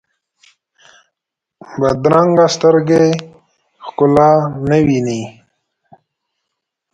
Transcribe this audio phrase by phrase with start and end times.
[1.79, 3.05] بدرنګه سترګې
[3.85, 4.31] ښکلا
[4.69, 5.21] نه ویني